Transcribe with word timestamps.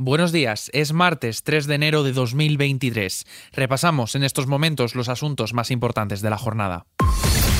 Buenos 0.00 0.30
días, 0.30 0.70
es 0.72 0.92
martes 0.92 1.42
3 1.42 1.66
de 1.66 1.74
enero 1.74 2.04
de 2.04 2.12
2023. 2.12 3.26
Repasamos 3.50 4.14
en 4.14 4.22
estos 4.22 4.46
momentos 4.46 4.94
los 4.94 5.08
asuntos 5.08 5.54
más 5.54 5.72
importantes 5.72 6.22
de 6.22 6.30
la 6.30 6.38
jornada. 6.38 6.86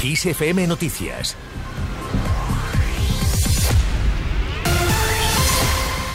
ISFM 0.04 0.68
Noticias 0.68 1.36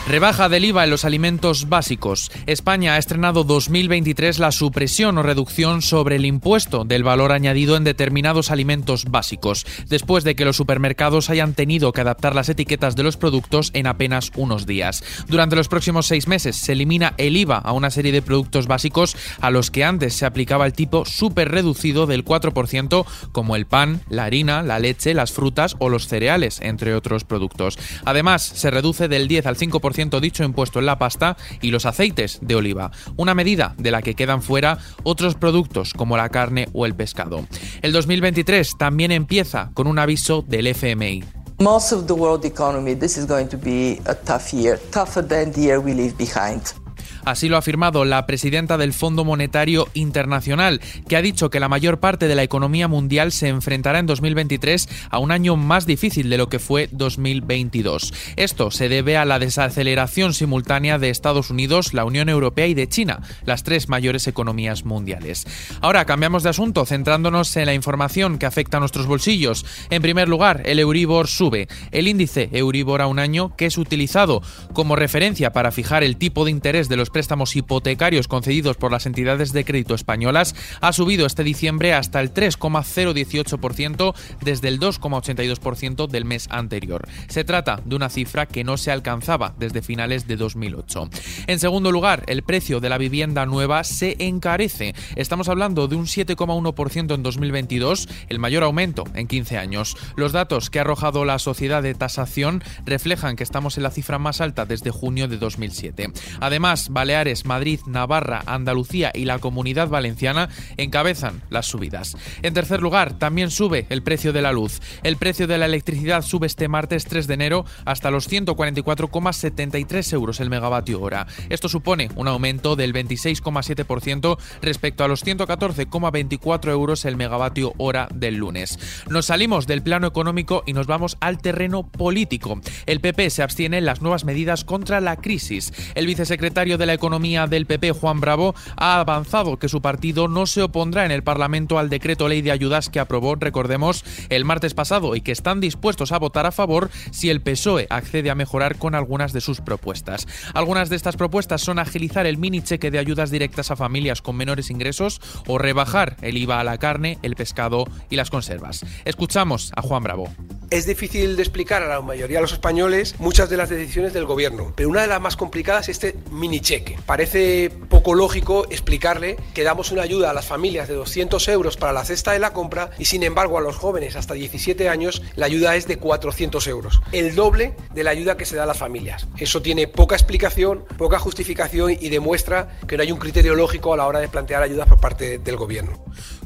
Rebaja 0.05 0.49
del 0.49 0.65
IVA 0.65 0.83
en 0.83 0.89
los 0.89 1.05
alimentos 1.05 1.69
básicos. 1.69 2.29
España 2.45 2.95
ha 2.95 2.97
estrenado 2.97 3.45
2023 3.45 4.37
la 4.37 4.51
supresión 4.51 5.17
o 5.17 5.23
reducción 5.23 5.81
sobre 5.81 6.17
el 6.17 6.25
impuesto 6.25 6.83
del 6.83 7.05
valor 7.05 7.31
añadido 7.31 7.77
en 7.77 7.85
determinados 7.85 8.51
alimentos 8.51 9.05
básicos, 9.05 9.65
después 9.87 10.25
de 10.25 10.35
que 10.35 10.43
los 10.43 10.57
supermercados 10.57 11.29
hayan 11.29 11.53
tenido 11.53 11.93
que 11.93 12.01
adaptar 12.01 12.35
las 12.35 12.49
etiquetas 12.49 12.97
de 12.97 13.03
los 13.03 13.15
productos 13.15 13.71
en 13.73 13.87
apenas 13.87 14.33
unos 14.35 14.65
días. 14.65 15.05
Durante 15.29 15.55
los 15.55 15.69
próximos 15.69 16.05
seis 16.05 16.27
meses 16.27 16.57
se 16.57 16.73
elimina 16.73 17.13
el 17.15 17.37
IVA 17.37 17.59
a 17.59 17.71
una 17.71 17.89
serie 17.89 18.11
de 18.11 18.21
productos 18.21 18.67
básicos 18.67 19.15
a 19.39 19.51
los 19.51 19.71
que 19.71 19.85
antes 19.85 20.15
se 20.15 20.25
aplicaba 20.25 20.65
el 20.65 20.73
tipo 20.73 21.05
súper 21.05 21.49
reducido 21.49 22.07
del 22.07 22.25
4%, 22.25 23.05
como 23.31 23.55
el 23.55 23.67
pan, 23.67 24.01
la 24.09 24.25
harina, 24.25 24.63
la 24.63 24.79
leche, 24.79 25.13
las 25.13 25.31
frutas 25.31 25.77
o 25.79 25.87
los 25.87 26.09
cereales, 26.09 26.59
entre 26.59 26.93
otros 26.93 27.23
productos. 27.23 27.79
Además, 28.03 28.43
se 28.43 28.69
reduce 28.69 29.07
del 29.07 29.29
10 29.29 29.45
al 29.45 29.55
5% 29.55 29.92
dicho 30.21 30.43
impuesto 30.43 30.79
en 30.79 30.85
la 30.85 30.97
pasta 30.97 31.37
y 31.61 31.71
los 31.71 31.85
aceites 31.85 32.39
de 32.41 32.55
oliva, 32.55 32.91
una 33.17 33.33
medida 33.33 33.75
de 33.77 33.91
la 33.91 34.01
que 34.01 34.15
quedan 34.15 34.41
fuera 34.41 34.77
otros 35.03 35.35
productos 35.35 35.93
como 35.93 36.17
la 36.17 36.29
carne 36.29 36.67
o 36.73 36.85
el 36.85 36.95
pescado. 36.95 37.45
El 37.81 37.91
2023 37.93 38.77
también 38.77 39.11
empieza 39.11 39.71
con 39.73 39.87
un 39.87 39.99
aviso 39.99 40.43
del 40.47 40.67
FMI. 40.67 41.23
Most 41.59 41.93
of 41.93 42.07
the 42.07 42.13
world 42.13 42.45
economy, 42.45 42.95
this 42.95 43.17
is 43.17 43.25
going 43.25 43.47
to 43.47 43.57
be 43.57 44.01
a 44.05 44.15
tough 44.15 44.53
year, 44.53 44.79
tougher 44.91 45.25
than 45.25 45.51
the 45.51 45.61
year 45.61 45.79
we 45.79 45.93
leave 45.93 46.17
behind. 46.17 46.82
Así 47.25 47.47
lo 47.47 47.55
ha 47.55 47.59
afirmado 47.59 48.03
la 48.03 48.25
presidenta 48.25 48.77
del 48.77 48.91
Fondo 48.91 49.23
Monetario 49.23 49.87
Internacional, 49.93 50.81
que 51.07 51.15
ha 51.15 51.21
dicho 51.21 51.49
que 51.49 51.61
la 51.61 51.69
mayor 51.69 52.01
parte 52.01 52.27
de 52.27 52.35
la 52.35 52.43
economía 52.43 52.89
mundial 52.89 53.31
se 53.31 53.47
enfrentará 53.47 53.99
en 53.99 54.07
2023 54.07 54.89
a 55.09 55.19
un 55.19 55.31
año 55.31 55.55
más 55.55 55.85
difícil 55.85 56.29
de 56.29 56.37
lo 56.37 56.49
que 56.49 56.59
fue 56.59 56.89
2022. 56.91 58.13
Esto 58.35 58.71
se 58.71 58.89
debe 58.89 59.15
a 59.15 59.23
la 59.23 59.39
desaceleración 59.39 60.33
simultánea 60.33 60.99
de 60.99 61.09
Estados 61.09 61.49
Unidos, 61.49 61.93
la 61.93 62.03
Unión 62.03 62.27
Europea 62.27 62.67
y 62.67 62.73
de 62.73 62.89
China, 62.89 63.21
las 63.45 63.63
tres 63.63 63.87
mayores 63.87 64.27
economías 64.27 64.83
mundiales. 64.83 65.47
Ahora 65.79 66.03
cambiamos 66.03 66.43
de 66.43 66.49
asunto, 66.49 66.85
centrándonos 66.85 67.55
en 67.55 67.67
la 67.67 67.73
información 67.73 68.37
que 68.37 68.47
afecta 68.47 68.77
a 68.77 68.79
nuestros 68.81 69.07
bolsillos. 69.07 69.65
En 69.89 70.01
primer 70.01 70.27
lugar, 70.27 70.61
el 70.65 70.79
Euribor 70.79 71.29
sube. 71.29 71.69
El 71.91 72.09
índice 72.09 72.49
Euribor 72.51 73.01
a 73.01 73.07
un 73.07 73.19
año, 73.19 73.55
que 73.55 73.67
es 73.67 73.77
utilizado 73.77 74.41
como 74.73 74.97
referencia 74.97 75.53
para 75.53 75.71
fijar 75.71 76.03
el 76.03 76.17
tipo 76.17 76.43
de 76.43 76.51
interés 76.51 76.89
de 76.89 76.97
los 76.97 77.12
préstamos 77.13 77.55
hipotecarios 77.55 78.27
concedidos 78.27 78.75
por 78.75 78.91
las 78.91 79.05
entidades 79.05 79.53
de 79.53 79.63
crédito 79.63 79.95
españolas 79.95 80.55
ha 80.81 80.91
subido 80.91 81.25
este 81.25 81.45
diciembre 81.45 81.93
hasta 81.93 82.19
el 82.19 82.33
3,018% 82.33 84.13
desde 84.41 84.67
el 84.67 84.81
2,82% 84.81 86.07
del 86.07 86.25
mes 86.25 86.47
anterior. 86.51 87.07
Se 87.29 87.45
trata 87.45 87.79
de 87.85 87.95
una 87.95 88.09
cifra 88.09 88.45
que 88.45 88.65
no 88.65 88.75
se 88.75 88.91
alcanzaba 88.91 89.53
desde 89.57 89.81
finales 89.81 90.27
de 90.27 90.35
2008. 90.35 91.09
En 91.47 91.59
segundo 91.59 91.91
lugar, 91.91 92.23
el 92.27 92.43
precio 92.43 92.81
de 92.81 92.89
la 92.89 92.97
vivienda 92.97 93.45
nueva 93.45 93.83
se 93.85 94.17
encarece. 94.19 94.95
Estamos 95.15 95.47
hablando 95.47 95.87
de 95.87 95.95
un 95.95 96.05
7,1% 96.05 97.13
en 97.13 97.23
2022, 97.23 98.09
el 98.27 98.39
mayor 98.39 98.63
aumento 98.63 99.03
en 99.13 99.27
15 99.27 99.57
años. 99.57 99.95
Los 100.15 100.31
datos 100.31 100.69
que 100.69 100.79
ha 100.79 100.81
arrojado 100.81 101.25
la 101.25 101.39
sociedad 101.39 101.83
de 101.83 101.93
tasación 101.93 102.63
reflejan 102.85 103.35
que 103.35 103.43
estamos 103.43 103.77
en 103.77 103.83
la 103.83 103.91
cifra 103.91 104.17
más 104.19 104.41
alta 104.41 104.65
desde 104.65 104.91
junio 104.91 105.27
de 105.27 105.37
2007. 105.37 106.11
Además, 106.39 106.89
Baleares, 107.03 107.43
Madrid, 107.43 107.81
Navarra, 107.85 108.43
Andalucía 108.45 109.11
y 109.13 109.25
la 109.25 109.39
Comunidad 109.39 109.89
Valenciana 109.89 110.47
encabezan 110.77 111.41
las 111.49 111.65
subidas. 111.65 112.15
En 112.43 112.53
tercer 112.53 112.81
lugar, 112.81 113.19
también 113.19 113.51
sube 113.51 113.87
el 113.89 114.03
precio 114.03 114.31
de 114.31 114.41
la 114.41 114.53
luz. 114.53 114.79
El 115.03 115.17
precio 115.17 115.45
de 115.45 115.57
la 115.57 115.65
electricidad 115.65 116.21
sube 116.21 116.47
este 116.47 116.69
martes 116.69 117.03
3 117.03 117.27
de 117.27 117.33
enero 117.33 117.65
hasta 117.83 118.09
los 118.09 118.31
144,73 118.31 120.13
euros 120.13 120.39
el 120.39 120.49
megavatio 120.49 121.01
hora. 121.01 121.27
Esto 121.49 121.67
supone 121.67 122.09
un 122.15 122.29
aumento 122.29 122.77
del 122.77 122.93
26,7% 122.93 124.37
respecto 124.61 125.03
a 125.03 125.09
los 125.09 125.25
114,24 125.25 126.71
euros 126.71 127.03
el 127.03 127.17
megavatio 127.17 127.73
hora 127.79 128.07
del 128.15 128.35
lunes. 128.35 128.79
Nos 129.09 129.25
salimos 129.25 129.67
del 129.67 129.83
plano 129.83 130.07
económico 130.07 130.63
y 130.65 130.71
nos 130.71 130.87
vamos 130.87 131.17
al 131.19 131.39
terreno 131.39 131.85
político. 131.85 132.61
El 132.85 133.01
PP 133.01 133.29
se 133.29 133.43
abstiene 133.43 133.79
en 133.79 133.85
las 133.85 134.01
nuevas 134.01 134.23
medidas 134.23 134.63
contra 134.63 135.01
la 135.01 135.17
crisis. 135.17 135.73
El 135.95 136.07
vicesecretario 136.07 136.77
de 136.77 136.85
la 136.85 136.92
Economía 136.93 137.47
del 137.47 137.65
PP, 137.65 137.91
Juan 137.91 138.19
Bravo, 138.19 138.55
ha 138.77 138.99
avanzado 138.99 139.57
que 139.57 139.69
su 139.69 139.81
partido 139.81 140.27
no 140.27 140.45
se 140.45 140.61
opondrá 140.61 141.05
en 141.05 141.11
el 141.11 141.23
Parlamento 141.23 141.79
al 141.79 141.89
decreto 141.89 142.27
ley 142.27 142.41
de 142.41 142.51
ayudas 142.51 142.89
que 142.89 142.99
aprobó, 142.99 143.35
recordemos, 143.35 144.03
el 144.29 144.45
martes 144.45 144.73
pasado 144.73 145.15
y 145.15 145.21
que 145.21 145.31
están 145.31 145.59
dispuestos 145.59 146.11
a 146.11 146.19
votar 146.19 146.45
a 146.45 146.51
favor 146.51 146.89
si 147.11 147.29
el 147.29 147.41
PSOE 147.41 147.87
accede 147.89 148.29
a 148.29 148.35
mejorar 148.35 148.77
con 148.77 148.95
algunas 148.95 149.33
de 149.33 149.41
sus 149.41 149.61
propuestas. 149.61 150.27
Algunas 150.53 150.89
de 150.89 150.95
estas 150.95 151.17
propuestas 151.17 151.61
son 151.61 151.79
agilizar 151.79 152.25
el 152.25 152.37
mini 152.37 152.61
cheque 152.61 152.91
de 152.91 152.99
ayudas 152.99 153.31
directas 153.31 153.71
a 153.71 153.75
familias 153.75 154.21
con 154.21 154.35
menores 154.35 154.69
ingresos 154.69 155.21
o 155.47 155.57
rebajar 155.57 156.17
el 156.21 156.37
IVA 156.37 156.59
a 156.59 156.63
la 156.63 156.77
carne, 156.77 157.17
el 157.21 157.35
pescado 157.35 157.85
y 158.09 158.15
las 158.15 158.29
conservas. 158.29 158.85
Escuchamos 159.05 159.71
a 159.75 159.81
Juan 159.81 160.03
Bravo. 160.03 160.29
Es 160.69 160.85
difícil 160.85 161.35
de 161.35 161.43
explicar 161.43 161.83
a 161.83 161.87
la 161.87 162.01
mayoría 162.01 162.37
de 162.37 162.41
los 162.41 162.53
españoles 162.53 163.15
muchas 163.19 163.49
de 163.49 163.57
las 163.57 163.69
decisiones 163.69 164.13
del 164.13 164.25
gobierno, 164.25 164.73
pero 164.75 164.89
una 164.89 165.01
de 165.01 165.07
las 165.07 165.21
más 165.21 165.35
complicadas 165.35 165.89
es 165.89 166.03
este 166.03 166.15
mini 166.31 166.59
cheque. 166.59 166.97
Parece 167.05 167.71
poco 167.89 168.15
lógico 168.15 168.65
explicarle 168.69 169.37
que 169.53 169.63
damos 169.63 169.91
una 169.91 170.01
ayuda 170.01 170.31
a 170.31 170.33
las 170.33 170.45
familias 170.45 170.87
de 170.87 170.95
200 170.95 171.47
euros 171.49 171.77
para 171.77 171.93
la 171.93 172.03
cesta 172.03 172.31
de 172.31 172.39
la 172.39 172.53
compra 172.53 172.89
y 172.97 173.05
sin 173.05 173.23
embargo 173.23 173.57
a 173.57 173.61
los 173.61 173.75
jóvenes 173.75 174.15
hasta 174.15 174.33
17 174.33 174.89
años 174.89 175.21
la 175.35 175.45
ayuda 175.45 175.75
es 175.75 175.87
de 175.87 175.97
400 175.97 176.65
euros, 176.67 177.01
el 177.11 177.35
doble 177.35 177.75
de 177.93 178.03
la 178.03 178.11
ayuda 178.11 178.37
que 178.37 178.45
se 178.45 178.55
da 178.55 178.63
a 178.63 178.67
las 178.67 178.77
familias. 178.77 179.27
Eso 179.37 179.61
tiene 179.61 179.87
poca 179.87 180.15
explicación, 180.15 180.85
poca 180.97 181.19
justificación 181.19 181.91
y 181.91 182.09
demuestra 182.09 182.79
que 182.87 182.97
no 182.97 183.03
hay 183.03 183.11
un 183.11 183.19
criterio 183.19 183.55
lógico 183.55 183.93
a 183.93 183.97
la 183.97 184.07
hora 184.07 184.19
de 184.19 184.27
plantear 184.27 184.63
ayudas 184.63 184.87
por 184.87 184.99
parte 184.99 185.37
del 185.37 185.55
gobierno. 185.55 186.03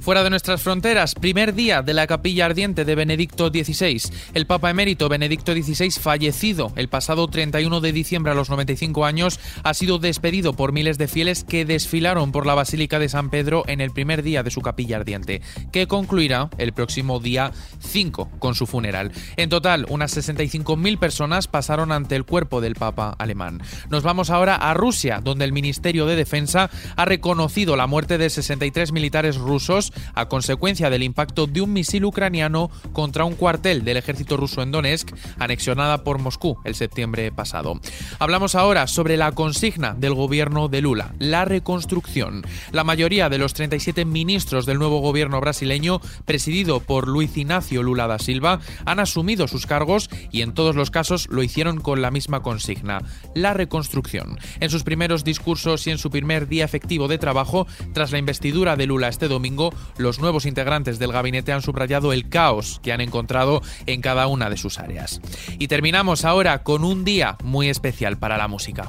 Fuera 0.08 0.24
de 0.24 0.30
nuestras 0.30 0.62
fronteras, 0.62 1.16
primer 1.16 1.54
día 1.54 1.82
de 1.82 1.94
la 1.94 2.08
capilla 2.08 2.46
ardiente 2.46 2.86
de 2.86 2.96
Benedicto 2.96 3.50
XVI. 3.50 4.02
El 4.34 4.46
Papa 4.48 4.70
emérito 4.70 5.10
Benedicto 5.10 5.52
XVI, 5.52 5.92
fallecido 5.92 6.72
el 6.78 6.88
pasado 6.88 7.28
31 7.28 7.82
de 7.82 7.92
diciembre 7.92 8.32
a 8.32 8.34
los 8.34 8.50
95 8.50 9.04
años, 9.04 9.38
ha 9.64 9.74
sido 9.74 10.00
despedido 10.00 10.54
por 10.54 10.72
miles 10.72 10.98
de 10.98 11.10
fieles 11.10 11.44
que 11.44 11.66
desfilaron 11.66 12.32
por 12.32 12.46
la 12.46 12.56
Basílica 12.56 13.00
de 13.00 13.10
San 13.10 13.30
Pedro 13.30 13.66
en 13.68 13.82
el 13.82 13.92
primer 13.92 14.24
día 14.24 14.44
de 14.44 14.50
su 14.50 14.62
capilla 14.62 14.96
ardiente, 14.96 15.42
que 15.74 15.88
concluirá 15.88 16.50
el 16.58 16.72
próximo 16.72 17.20
día 17.20 17.52
5 17.80 18.30
con 18.40 18.56
su 18.56 18.66
funeral. 18.66 19.12
En 19.36 19.50
total, 19.50 19.86
unas 19.90 20.16
65.000 20.16 21.00
personas 21.00 21.50
pasaron 21.50 21.92
ante 21.92 22.16
el 22.16 22.24
cuerpo 22.24 22.62
del 22.62 22.76
Papa 22.76 23.14
alemán. 23.20 23.62
Nos 23.90 24.04
vamos 24.04 24.30
ahora 24.30 24.56
a 24.56 24.74
Rusia, 24.74 25.20
donde 25.22 25.44
el 25.44 25.52
Ministerio 25.52 26.06
de 26.06 26.16
Defensa 26.16 26.70
ha 26.96 27.04
reconocido 27.04 27.76
la 27.76 27.88
muerte 27.88 28.18
de 28.18 28.30
63 28.30 28.94
militares 28.94 29.36
rusos 29.36 29.92
a 30.14 30.28
consecuencia 30.28 30.90
del 30.90 31.04
impacto 31.04 31.48
de 31.48 31.62
un 31.62 31.74
misil 31.74 32.06
ucraniano 32.06 32.70
contra 32.94 33.26
un 33.26 33.36
cuartel 33.36 33.84
del 33.84 33.98
ejército 33.98 34.38
ruso 34.38 34.62
en 34.62 34.72
Donetsk, 34.72 35.14
anexionada 35.40 36.04
por 36.04 36.20
Moscú 36.20 36.58
el 36.64 36.76
septiembre 36.76 37.32
pasado. 37.32 37.80
Hablamos 38.20 38.56
ahora 38.56 38.88
sobre 38.88 39.18
la 39.18 39.32
consigna 39.32 39.94
del 39.94 40.14
gobierno 40.14 40.68
de 40.68 40.82
Lula, 40.82 41.14
la 41.20 41.46
reconstrucción. 41.46 42.46
La 42.72 42.84
mayoría 42.84 43.30
de 43.30 43.38
los 43.38 43.54
37 43.54 44.06
ministros 44.06 44.66
del 44.66 44.80
nuevo 44.80 45.00
gobierno 45.00 45.40
brasileño, 45.42 46.02
presidido 46.26 46.80
por 46.80 47.08
Luis 47.08 47.36
Ignacio 47.38 47.84
Lula 47.84 48.08
da 48.08 48.20
Silva, 48.20 48.60
han 48.86 49.00
asumido 49.00 49.48
sus 49.48 49.66
cargos 49.66 50.10
y 50.32 50.42
en 50.42 50.54
todos 50.54 50.76
los 50.76 50.92
casos 50.92 51.28
lo 51.30 51.44
hicieron 51.44 51.80
con 51.80 52.02
la 52.02 52.12
misma 52.12 52.42
consigna, 52.42 53.02
la 53.34 53.54
reconstrucción. 53.54 54.38
En 54.60 54.70
sus 54.70 54.84
primeros 54.84 55.24
discursos 55.24 55.88
y 55.88 55.92
en 55.92 55.98
su 55.98 56.10
primer 56.10 56.48
día 56.48 56.66
efectivo 56.66 57.08
de 57.08 57.18
trabajo, 57.18 57.68
tras 57.94 58.12
la 58.12 58.18
investidura 58.18 58.76
de 58.76 58.88
Lula 58.88 59.08
este 59.08 59.28
domingo, 59.28 59.74
los 59.98 60.20
nuevos 60.20 60.46
integrantes 60.46 61.00
del 61.00 61.12
gabinete 61.12 61.52
han 61.52 61.62
subrayado 61.62 62.14
el 62.14 62.30
caos 62.30 62.80
que 62.84 62.94
han 62.94 63.02
encontrado 63.02 63.62
en 63.86 64.02
cada 64.02 64.28
una 64.28 64.50
de 64.50 64.58
sus 64.58 64.80
áreas. 64.80 65.22
Y 65.60 65.68
terminamos 65.68 66.26
ahora 66.26 66.64
con 66.64 66.84
un 66.84 67.04
día 67.04 67.38
muy 67.44 67.70
especial 67.70 68.18
para 68.18 68.38
la 68.38 68.48
música. 68.48 68.88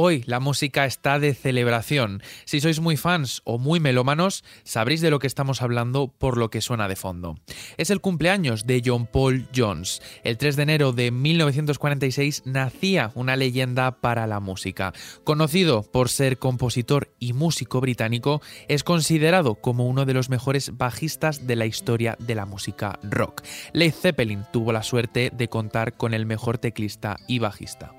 Hoy 0.00 0.22
la 0.26 0.38
música 0.38 0.84
está 0.84 1.18
de 1.18 1.34
celebración. 1.34 2.22
Si 2.44 2.60
sois 2.60 2.78
muy 2.78 2.96
fans 2.96 3.42
o 3.42 3.58
muy 3.58 3.80
melómanos, 3.80 4.44
sabréis 4.62 5.00
de 5.00 5.10
lo 5.10 5.18
que 5.18 5.26
estamos 5.26 5.60
hablando 5.60 6.06
por 6.06 6.36
lo 6.36 6.50
que 6.50 6.60
suena 6.60 6.86
de 6.86 6.94
fondo. 6.94 7.34
Es 7.78 7.90
el 7.90 8.00
cumpleaños 8.00 8.64
de 8.64 8.80
John 8.86 9.06
Paul 9.06 9.48
Jones. 9.52 10.00
El 10.22 10.38
3 10.38 10.54
de 10.54 10.62
enero 10.62 10.92
de 10.92 11.10
1946 11.10 12.42
nacía 12.44 13.10
una 13.16 13.34
leyenda 13.34 14.00
para 14.00 14.28
la 14.28 14.38
música. 14.38 14.92
Conocido 15.24 15.82
por 15.82 16.10
ser 16.10 16.38
compositor 16.38 17.12
y 17.18 17.32
músico 17.32 17.80
británico, 17.80 18.40
es 18.68 18.84
considerado 18.84 19.56
como 19.56 19.88
uno 19.88 20.04
de 20.04 20.14
los 20.14 20.30
mejores 20.30 20.76
bajistas 20.78 21.48
de 21.48 21.56
la 21.56 21.66
historia 21.66 22.16
de 22.20 22.36
la 22.36 22.46
música 22.46 23.00
rock. 23.02 23.42
Led 23.72 23.92
Zeppelin 23.92 24.44
tuvo 24.52 24.70
la 24.72 24.84
suerte 24.84 25.32
de 25.34 25.48
contar 25.48 25.96
con 25.96 26.14
el 26.14 26.24
mejor 26.24 26.58
teclista 26.58 27.16
y 27.26 27.40
bajista. 27.40 27.97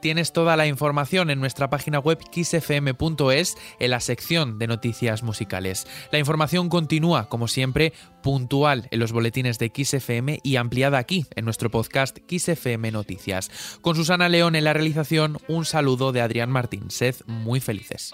Tienes 0.00 0.32
toda 0.32 0.56
la 0.56 0.66
información 0.66 1.30
en 1.30 1.40
nuestra 1.40 1.70
página 1.70 1.98
web 1.98 2.18
xfm.es 2.32 3.56
en 3.80 3.90
la 3.90 4.00
sección 4.00 4.58
de 4.58 4.66
noticias 4.66 5.22
musicales. 5.22 5.86
La 6.12 6.18
información 6.18 6.68
continúa, 6.68 7.28
como 7.28 7.48
siempre, 7.48 7.92
puntual 8.22 8.88
en 8.90 9.00
los 9.00 9.12
boletines 9.12 9.58
de 9.58 9.72
XFM 9.74 10.40
y 10.42 10.56
ampliada 10.56 10.98
aquí 10.98 11.26
en 11.34 11.44
nuestro 11.44 11.70
podcast 11.70 12.18
XFM 12.30 12.90
Noticias. 12.92 13.50
Con 13.80 13.96
Susana 13.96 14.28
León 14.28 14.56
en 14.56 14.64
la 14.64 14.72
realización, 14.72 15.38
un 15.48 15.64
saludo 15.64 16.12
de 16.12 16.20
Adrián 16.20 16.50
Martín. 16.50 16.90
Sed 16.90 17.16
muy 17.26 17.60
felices. 17.60 18.12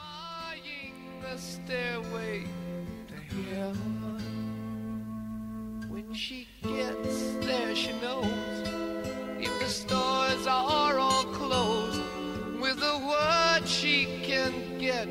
forget 14.95 15.09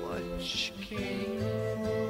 what 0.00 0.66
you 0.66 0.72
came 0.86 1.40
for. 1.84 2.03